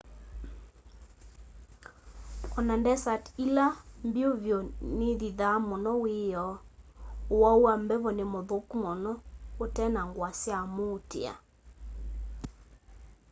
[2.57, 3.65] ona ndesati ila
[4.05, 4.57] mbyu vyu
[4.97, 6.55] nithithaa muno wiyoo
[7.33, 9.11] uwau wa mbevo ni muthuku muno
[9.63, 11.33] utena ngua sya muutia